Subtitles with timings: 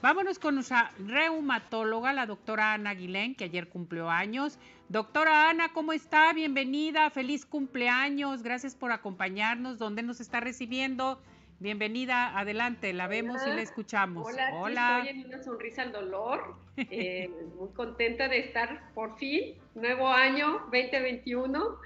[0.00, 4.56] Vámonos con nuestra reumatóloga, la doctora Ana Aguilén, que ayer cumplió años.
[4.88, 6.32] Doctora Ana, ¿cómo está?
[6.32, 9.76] Bienvenida, feliz cumpleaños, gracias por acompañarnos.
[9.76, 11.20] ¿Dónde nos está recibiendo?
[11.58, 14.24] Bienvenida, adelante, la vemos y la escuchamos.
[14.24, 14.98] Hola, Hola.
[15.04, 17.28] estoy en una sonrisa al dolor, eh,
[17.58, 21.76] muy contenta de estar por fin, nuevo año 2021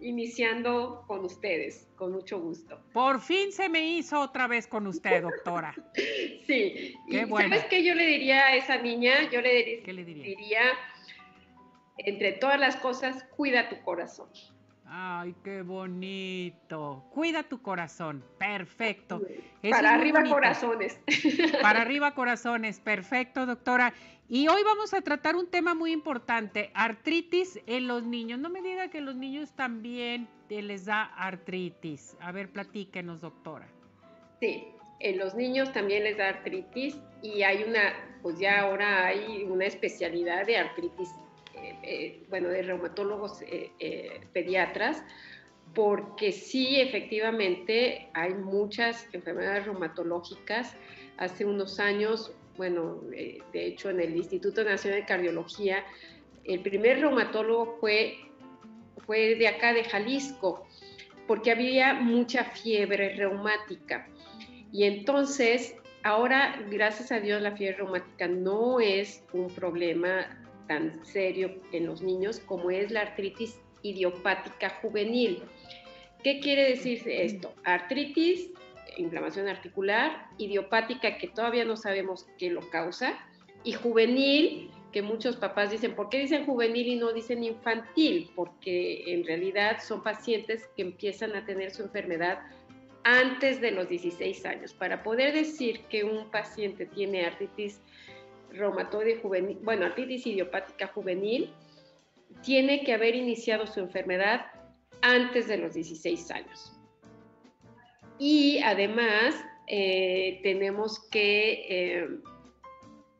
[0.00, 2.80] iniciando con ustedes, con mucho gusto.
[2.92, 5.74] Por fin se me hizo otra vez con usted, doctora.
[6.46, 6.94] sí.
[7.08, 9.30] Qué y ¿Sabes qué yo le diría a esa niña?
[9.30, 10.62] Yo le, ¿Qué le diría,
[11.98, 14.28] entre todas las cosas, cuida tu corazón.
[14.88, 17.04] Ay, qué bonito.
[17.12, 18.24] Cuida tu corazón.
[18.38, 19.20] Perfecto.
[19.68, 21.00] Para arriba corazones.
[21.62, 22.78] Para arriba corazones.
[22.78, 23.92] Perfecto, doctora.
[24.28, 28.40] Y hoy vamos a tratar un tema muy importante, artritis en los niños.
[28.40, 32.16] No me diga que los niños también les da artritis.
[32.20, 33.68] A ver, platíquenos, doctora.
[34.40, 34.68] Sí,
[35.00, 39.66] en los niños también les da artritis y hay una, pues ya ahora hay una
[39.66, 41.08] especialidad de artritis
[41.82, 45.02] eh, bueno, de reumatólogos eh, eh, pediatras,
[45.74, 50.74] porque sí, efectivamente, hay muchas enfermedades reumatológicas.
[51.16, 55.84] Hace unos años, bueno, de hecho, en el Instituto Nacional de Cardiología,
[56.44, 58.16] el primer reumatólogo fue,
[59.06, 60.66] fue de acá, de Jalisco,
[61.26, 64.08] porque había mucha fiebre reumática.
[64.72, 70.26] Y entonces, ahora, gracias a Dios, la fiebre reumática no es un problema
[70.66, 75.42] tan serio en los niños como es la artritis idiopática juvenil.
[76.22, 77.54] ¿Qué quiere decir esto?
[77.64, 78.50] Artritis,
[78.96, 83.18] inflamación articular, idiopática que todavía no sabemos qué lo causa,
[83.62, 88.30] y juvenil, que muchos papás dicen, ¿por qué dicen juvenil y no dicen infantil?
[88.34, 92.38] Porque en realidad son pacientes que empiezan a tener su enfermedad
[93.04, 94.72] antes de los 16 años.
[94.72, 97.80] Para poder decir que un paciente tiene artritis
[98.50, 101.52] reumatoide juvenil, bueno, artritis idiopática juvenil,
[102.42, 104.46] tiene que haber iniciado su enfermedad
[105.02, 106.72] antes de los 16 años.
[108.18, 109.34] Y además
[109.66, 112.08] eh, tenemos que eh,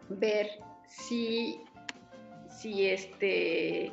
[0.08, 0.48] ver
[0.88, 1.60] si,
[2.48, 3.92] si, este,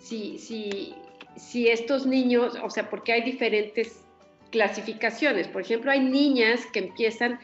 [0.00, 0.94] si, si,
[1.36, 4.02] si estos niños, o sea, porque hay diferentes
[4.50, 5.48] clasificaciones.
[5.48, 7.38] Por ejemplo, hay niñas que empiezan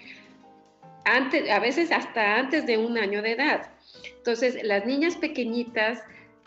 [1.05, 3.71] a veces hasta antes de un año de edad.
[4.17, 6.03] Entonces, las niñas pequeñitas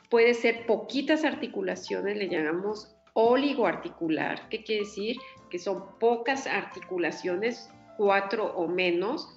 [0.10, 5.18] puede ser poquitas articulaciones, le llamamos oligoarticular, ¿qué quiere decir?
[5.50, 9.30] Que son pocas articulaciones, cuatro o menos,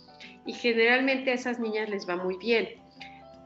[0.46, 2.68] y generalmente a esas niñas les va muy bien.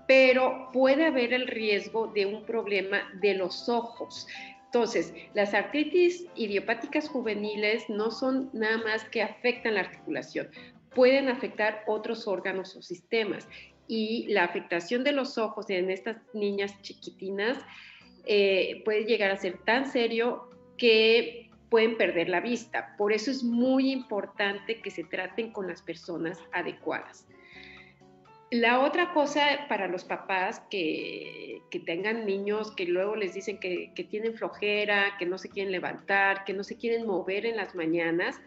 [0.09, 4.27] Pero puede haber el riesgo de un problema de los ojos.
[4.67, 10.49] Entonces, las artritis idiopáticas juveniles no son nada más que afectan la articulación,
[10.95, 13.49] pueden afectar otros órganos o sistemas.
[13.89, 17.59] Y la afectación de los ojos en estas niñas chiquitinas
[18.25, 20.49] eh, puede llegar a ser tan serio
[20.79, 22.95] que pueden perder la vista.
[22.97, 27.27] Por eso es muy importante que se traten con las personas adecuadas.
[28.51, 34.05] La otra cosa para los papás que, tengan niños que luego les dicen que, que,
[34.05, 38.39] tienen flojera, que no se quieren levantar, que no se quieren mover en las mañanas,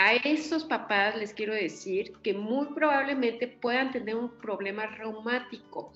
[0.00, 5.92] a esos papás les quiero decir que muy probablemente puedan tener un problema reumático.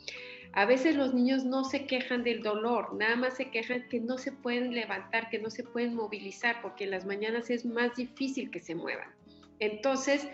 [0.54, 4.18] A veces los niños no se quejan del dolor, nada más se quejan que no
[4.18, 8.50] se pueden levantar, que no se pueden movilizar, porque en las mañanas es más difícil
[8.50, 9.08] que se muevan.
[9.60, 10.26] Entonces,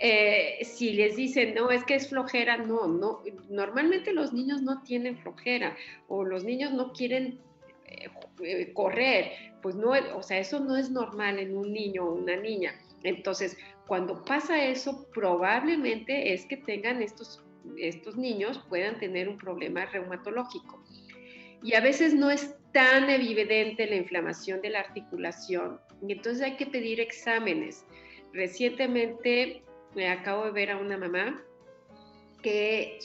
[0.00, 4.82] eh, si les dicen, no, es que es flojera, no, no, normalmente los niños no
[4.82, 5.76] tienen flojera
[6.08, 7.38] o los niños no quieren
[7.86, 8.08] eh,
[8.42, 9.30] eh, correr,
[9.62, 12.74] pues no, o sea, eso no es normal en un niño o una niña.
[13.02, 17.42] Entonces, cuando pasa eso, probablemente es que tengan estos,
[17.76, 20.84] estos niños, puedan tener un problema reumatológico.
[21.62, 26.56] Y a veces no es tan evidente la inflamación de la articulación, y entonces hay
[26.56, 27.84] que pedir exámenes.
[28.32, 29.62] Recientemente
[29.94, 31.42] me acabo de ver a una mamá
[32.42, 32.98] que,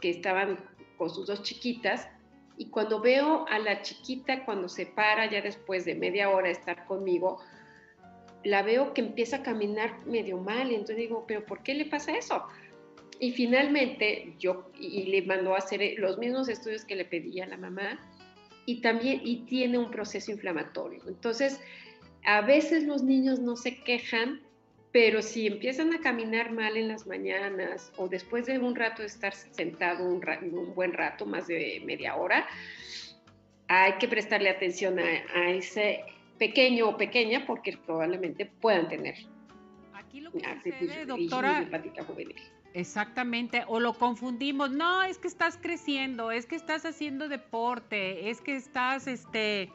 [0.00, 0.58] que estaban
[0.96, 2.08] con sus dos chiquitas
[2.56, 6.84] y cuando veo a la chiquita cuando se para ya después de media hora estar
[6.84, 7.40] conmigo,
[8.44, 11.86] la veo que empieza a caminar medio mal, y entonces digo, pero ¿por qué le
[11.86, 12.44] pasa eso?
[13.18, 17.48] Y finalmente yo, y le mandó a hacer los mismos estudios que le pedía a
[17.48, 18.00] la mamá,
[18.64, 21.02] y también, y tiene un proceso inflamatorio.
[21.06, 21.60] Entonces,
[22.24, 24.40] a veces los niños no se quejan,
[24.92, 29.08] pero si empiezan a caminar mal en las mañanas o después de un rato de
[29.08, 30.20] estar sentado un,
[30.74, 32.46] buen rato, más de media hora,
[33.68, 36.04] hay que prestarle atención a ese
[36.40, 39.14] pequeño o pequeña porque probablemente puedan tener.
[39.92, 41.68] ¿A Aquí lo que sucede, doctora,
[42.06, 42.34] juvenil.
[42.72, 48.40] Exactamente, o lo confundimos, no, es que estás creciendo, es que estás haciendo deporte, es
[48.40, 49.70] que estás, este,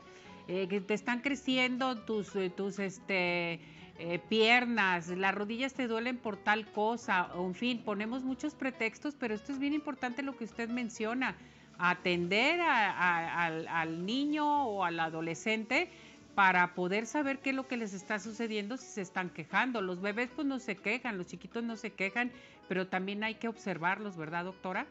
[0.48, 3.60] eh, que te están creciendo tus, eh, tus, este,
[4.00, 9.36] eh, piernas, las rodillas te duelen por tal cosa, en fin, ponemos muchos pretextos, pero
[9.36, 11.36] esto es bien importante lo que usted menciona,
[11.78, 15.90] atender al, al niño o al adolescente
[16.36, 19.82] para poder saber qué es lo que les está sucediendo si se están quejando.
[19.82, 22.32] Los bebés pues no se quejan, los chiquitos no se quejan,
[22.68, 24.86] pero también hay que observarlos, ¿verdad, doctora?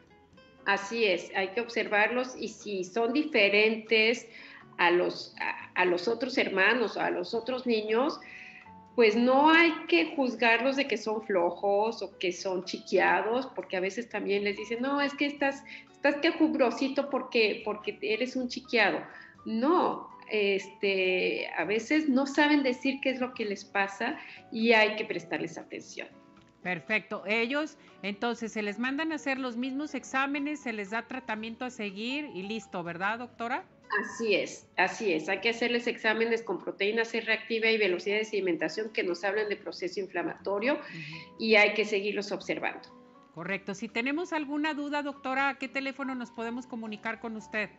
[0.65, 4.27] Así es, hay que observarlos y si son diferentes
[4.77, 5.35] a los,
[5.75, 8.19] a, los otros hermanos a los otros niños,
[8.95, 13.81] pues no hay que juzgarlos de que son flojos o que son chiquiados, porque a
[13.81, 18.99] veces también les dicen, no, es que estás, estás quejubrosito porque, porque eres un chiquiado.
[19.45, 24.17] No, este, a veces no saben decir qué es lo que les pasa
[24.51, 26.07] y hay que prestarles atención.
[26.63, 27.23] Perfecto.
[27.27, 31.69] Ellos, entonces, se les mandan a hacer los mismos exámenes, se les da tratamiento a
[31.69, 33.65] seguir y listo, ¿verdad, doctora?
[34.03, 35.29] Así es, así es.
[35.29, 39.47] Hay que hacerles exámenes con proteína C reactiva y velocidad de sedimentación que nos hablan
[39.47, 40.79] de proceso inflamatorio
[41.37, 42.89] y hay que seguirlos observando.
[43.35, 43.75] Correcto.
[43.75, 47.69] Si tenemos alguna duda, doctora, ¿a qué teléfono nos podemos comunicar con usted?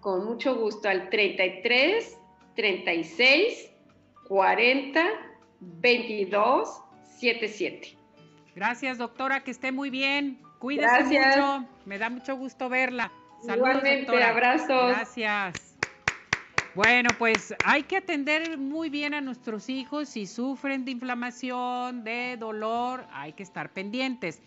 [0.00, 2.18] Con mucho gusto al 33
[2.56, 3.70] 36
[4.28, 5.02] 40
[5.60, 6.82] 22
[7.18, 7.96] 77.
[8.54, 10.40] Gracias, doctora, que esté muy bien.
[10.58, 11.64] Cuídese mucho.
[11.86, 13.12] Me da mucho gusto verla.
[13.44, 14.28] Saludos, Igualmente, doctora.
[14.30, 14.96] abrazos.
[14.96, 15.76] Gracias.
[16.74, 20.08] Bueno, pues hay que atender muy bien a nuestros hijos.
[20.08, 24.40] Si sufren de inflamación, de dolor, hay que estar pendientes.